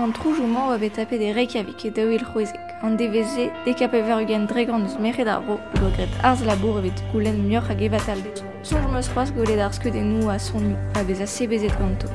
An 0.00 0.12
troujoù 0.12 0.46
mañ 0.46 0.68
oa 0.68 0.78
bet 0.78 0.94
tape 0.94 1.18
de 1.18 1.32
Reykjavik 1.36 1.84
e 1.84 1.90
daouil 1.90 2.24
c'hoezek. 2.24 2.56
An 2.82 2.96
deveze, 2.96 3.50
dekape 3.66 4.00
verugen 4.00 4.46
dregan 4.46 4.86
eus 4.86 4.96
meret 4.98 5.28
ar 5.28 5.42
ro, 5.46 5.58
gret 5.76 6.08
arz 6.22 6.40
labour 6.48 6.78
evet 6.78 7.02
goulen 7.12 7.36
mioc'h 7.48 7.68
hag 7.68 7.82
evat 7.82 8.08
al. 8.08 8.22
Sonj 8.62 8.86
meus 8.92 9.10
c'hoaz 9.12 9.30
golet 9.36 9.60
ar 9.60 9.74
skeud 9.76 9.94
e 9.94 10.00
nou 10.00 10.30
a 10.30 10.38
sonioù, 10.38 10.78
a 10.96 11.04
bez 11.04 11.20
a 11.20 11.26
sebezet 11.26 11.76
ganto. 11.78 12.08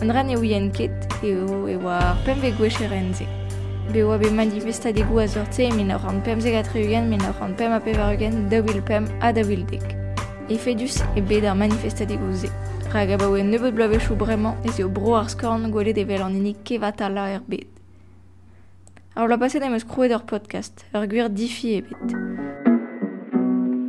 An 0.00 0.14
ran 0.14 0.30
e 0.30 0.36
ouien 0.36 0.70
ket, 0.70 0.94
eo 1.24 1.66
e 1.66 1.74
oa 1.74 1.98
ar 1.98 2.22
pemve 2.24 2.54
gwech 2.54 2.78
e 2.86 2.86
renze. 2.86 3.26
Be 3.92 4.04
oa 4.04 4.18
bet 4.18 4.32
manifesta 4.32 4.92
de 4.92 5.02
gou 5.02 5.18
a 5.18 5.26
zorte 5.26 5.72
min 5.74 5.90
ar 5.90 6.06
an 6.06 6.22
pemzeg 6.22 6.54
a 6.54 6.62
ugen, 6.78 7.10
min 7.10 7.22
ar 7.22 7.34
an 7.42 7.56
pem 7.56 7.72
a 7.72 7.80
pevarugen, 7.80 8.46
daouil 8.48 8.80
pem 8.82 9.10
a 9.20 9.32
daouil 9.32 9.66
dek. 9.66 9.96
E 10.48 10.56
fedus 10.56 11.02
e 11.16 11.20
bet 11.20 11.44
ar 11.44 11.56
manifesta 11.56 12.06
de 12.06 12.16
gouze. 12.16 12.50
Rag 12.88 13.10
a 13.12 13.16
ba 13.20 13.26
oe 13.28 13.42
nebeut 13.44 13.74
blavechou 13.76 14.16
bremañ, 14.16 14.54
ez 14.64 14.78
eo 14.80 14.88
bro 14.88 15.18
ar 15.18 15.26
skorn 15.28 15.68
gwelet 15.68 15.98
evel 16.00 16.22
an 16.24 16.38
inik 16.38 16.62
kevatala 16.64 17.26
er 17.28 17.42
bet. 17.46 17.68
Alors 19.14 19.28
la 19.28 19.36
passé 19.36 19.58
em 19.58 19.74
eus 19.74 19.84
podcast, 19.84 20.86
ur 20.94 21.06
gwir 21.06 21.28
difi 21.28 21.76
e 21.76 21.80
bet. 21.82 22.14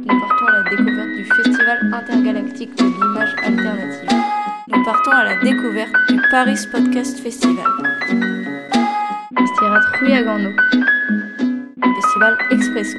Nous 0.03 0.19
partons 0.19 0.47
à 0.47 0.51
la 0.51 0.63
découverte 0.69 1.15
du 1.15 1.23
Festival 1.23 1.93
intergalactique 1.93 2.75
de 2.75 2.83
l'image 2.83 3.35
alternative. 3.41 4.09
Nous 4.67 4.83
partons 4.83 5.11
à 5.11 5.23
la 5.23 5.35
découverte 5.43 5.95
du 6.09 6.19
Paris 6.29 6.59
Podcast 6.69 7.19
Festival. 7.19 7.71
Stirat 9.55 9.85
Rui 10.01 10.13
Agano. 10.13 10.49
Festival 11.95 12.37
Expresso. 12.51 12.97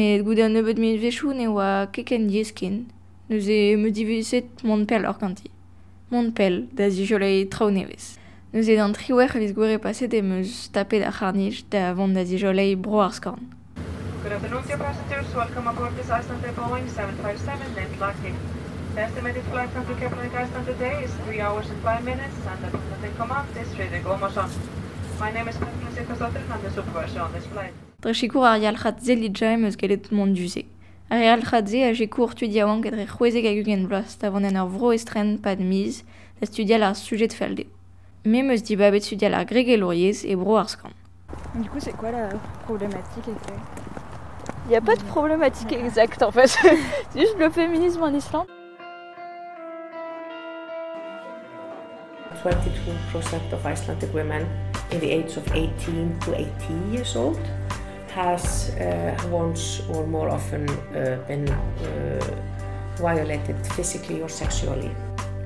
An 0.00 0.52
nebeut 0.54 0.78
min 0.78 0.96
vechou 0.96 1.34
ne 1.34 1.46
oa 1.46 1.86
keken 1.92 2.30
e 3.28 3.76
me 3.76 3.90
kanti. 5.20 5.50
Da 6.72 6.88
trao 7.52 7.68
e 7.68 8.76
d'an 8.76 8.94
triwer 8.96 9.28
e 10.14 10.22
meus 10.22 10.70
tapet 10.72 11.04
ar 11.04 11.12
c'harnij 11.12 11.64
da 11.68 11.92
da 12.14 12.24
bro 12.76 13.00
ar 13.00 13.12
skorn. 13.12 13.52
Good 14.22 14.32
afternoon, 14.32 14.64
dear. 14.66 14.78
Welcome 15.36 15.68
aboard 15.68 15.94
this 15.96 16.10
Boeing 16.56 16.88
757 16.88 17.74
named 17.76 18.00
Lucky. 18.00 18.32
The 18.94 19.02
estimated 19.02 19.44
flight 19.52 19.70
time 19.74 19.84
to 19.84 19.94
Keflavik, 20.00 20.34
Iceland 20.34 20.66
today 20.66 21.04
is 21.04 21.12
3 21.26 21.40
hours 21.40 21.68
and 21.68 21.80
5 21.82 22.04
minutes, 22.04 22.36
and 22.48 22.58
the 23.02 23.08
command 23.20 23.48
is 23.54 23.68
Omarsson. 24.04 24.48
My 25.20 25.30
name 25.30 25.48
is 25.48 25.56
and 26.36 26.52
I'm 26.52 26.62
the 26.62 26.70
supervisor 26.70 27.20
on 27.20 27.32
this 27.32 27.44
flight. 27.52 27.89
Dre 28.00 28.14
chikour 28.14 28.46
ar 28.48 28.56
yalchat 28.56 29.02
zelidja 29.04 29.50
em 29.52 29.66
eus 29.68 29.76
gelet 29.76 30.06
mont 30.10 30.32
duze. 30.32 30.62
Ar 31.10 31.20
yalchat 31.20 31.66
ze 31.68 31.82
a 31.84 31.92
jekour 31.92 32.32
tudia 32.32 32.64
oan 32.64 32.80
ket 32.80 32.94
re 32.96 33.04
c'hwezek 33.04 33.44
a 33.44 33.52
gugen 33.52 33.84
bloaz 33.88 34.14
da 34.16 34.30
vant 34.32 34.48
en 34.48 34.56
ur 34.56 34.70
vro 34.72 34.92
estren 34.96 35.36
pa 35.36 35.52
de 35.54 35.66
miz 35.68 36.00
da 36.40 36.48
studial 36.48 36.82
ar 36.82 36.94
sujet 36.96 37.34
felde. 37.36 37.66
Me 38.24 38.40
meus 38.42 38.62
di 38.62 38.76
babet 38.76 39.04
studial 39.04 39.34
ar 39.34 39.44
greg 39.44 39.68
eloriez 39.68 40.24
e 40.24 40.34
bro 40.34 40.56
ar 40.56 40.70
skan. 40.72 40.96
Du 41.56 41.68
coup, 41.68 41.78
c'est 41.78 41.92
quoi 41.92 42.10
la 42.10 42.28
problématique 42.64 43.28
exacte? 43.28 43.82
Il 44.64 44.70
n'y 44.70 44.76
a 44.76 44.80
pas 44.80 44.96
de 44.96 45.04
problématique 45.04 45.72
exacte 45.72 46.22
en 46.22 46.30
fait. 46.30 46.48
c'est 47.12 47.20
juste 47.20 47.38
le 47.38 47.50
féminisme 47.50 48.02
en 48.02 48.14
Islande. 48.14 48.46
22% 52.42 53.52
of 53.52 53.66
Icelandic 53.66 54.14
women 54.14 54.46
in 54.90 55.00
the 55.00 55.10
age 55.12 55.36
of 55.36 55.46
18 55.54 56.18
to 56.20 56.34
80 56.34 56.48
years 56.90 57.14
old 57.14 57.38
has 58.10 58.70
uh, 58.70 59.16
once 59.30 59.82
or 59.88 60.06
more 60.06 60.28
often 60.28 60.68
uh, 60.68 61.18
been 61.26 61.48
uh, 61.48 62.20
violated 62.96 63.56
physically 63.74 64.20
or 64.22 64.28
sexually 64.28 64.90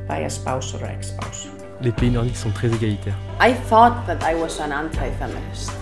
by 0.08 0.18
a 0.18 0.30
spouse 0.30 0.74
or 0.74 0.84
ex-spouse. 0.84 1.48
Les 1.80 1.92
pays 1.92 2.10
nordiques 2.10 2.36
sont 2.36 2.50
très 2.50 2.68
égalitaires. 2.68 3.16
I 3.40 3.52
thought 3.52 4.06
that 4.06 4.22
I 4.22 4.34
was 4.34 4.60
an 4.60 4.72
anti-feminist. 4.72 5.72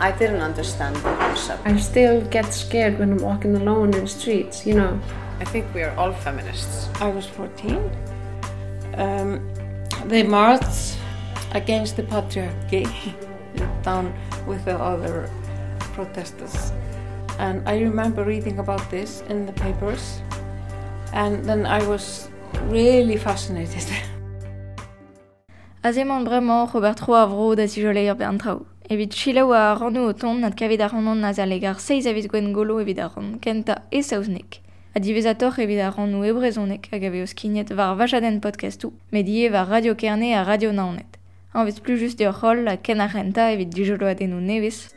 I 0.00 0.10
didn't 0.10 0.40
understand 0.40 0.96
the 0.96 1.14
concept. 1.16 1.60
I 1.64 1.76
still 1.76 2.20
get 2.30 2.52
scared 2.52 2.98
when 2.98 3.12
I'm 3.12 3.22
walking 3.22 3.54
alone 3.54 3.94
in 3.94 4.00
the 4.00 4.08
streets, 4.08 4.66
you 4.66 4.74
know. 4.74 4.98
I 5.40 5.44
think 5.44 5.66
we 5.74 5.82
are 5.82 5.94
all 5.96 6.12
feminists. 6.12 6.88
I 7.00 7.08
was 7.08 7.26
14. 7.26 7.90
Um, 8.94 9.40
they 10.06 10.22
marched 10.22 10.96
against 11.52 11.96
the 11.96 12.02
patriarchy 12.02 12.86
down 13.82 14.12
with 14.46 14.64
the 14.64 14.76
other 14.76 15.28
protesters. 15.94 16.72
And 17.38 17.66
I 17.68 17.80
remember 17.80 18.24
reading 18.24 18.58
about 18.58 18.90
this 18.90 19.22
in 19.28 19.46
the 19.46 19.52
papers, 19.52 20.20
and 21.12 21.44
then 21.44 21.66
I 21.66 21.86
was 21.86 22.28
really 22.68 23.16
fascinated. 23.16 23.86
Azemant 25.84 26.24
bremañ 26.24 26.72
Robert 26.72 26.94
Tro 26.94 27.14
avro 27.14 27.56
da 27.56 27.66
sijolei 27.66 28.08
ur 28.08 28.14
bern 28.14 28.38
trao. 28.38 28.66
Evit 28.88 29.12
chilaou 29.12 29.52
a 29.52 29.74
rannou 29.74 30.08
o 30.08 30.12
ton 30.12 30.40
nad 30.40 30.54
kavet 30.54 30.80
ar 30.80 30.92
rannan 30.92 31.24
a 31.24 31.46
legar 31.46 31.80
seiz 31.80 32.06
avet 32.06 32.28
gwen 32.28 32.52
golo 32.52 32.78
evit 32.78 33.00
ar 33.00 33.10
ran 33.16 33.38
kenta 33.40 33.82
e 33.90 34.02
saouznek. 34.02 34.60
A 34.94 35.00
divezator 35.00 35.58
evit 35.58 35.80
ar 35.80 35.94
rannou 35.96 36.22
e 36.22 36.32
brezonek 36.32 36.86
hag 36.92 37.04
ave 37.04 37.22
eus 37.22 37.34
kinet 37.34 37.74
var 37.74 37.96
vajaden 37.96 38.40
podcastu, 38.40 38.92
medie 39.10 39.50
var 39.50 39.66
radio 39.66 39.96
kerne 39.96 40.36
a 40.38 40.44
radio 40.44 40.70
naonet. 40.70 41.18
Anvez 41.52 41.80
plus 41.80 41.98
just 41.98 42.20
eo 42.20 42.32
c'holl 42.32 42.68
a 42.68 42.76
ken 42.76 43.00
ar 43.00 43.10
renta 43.10 43.50
evit 43.50 43.74
dijolo 43.74 44.06
adenou 44.06 44.40
nevez. 44.40 44.94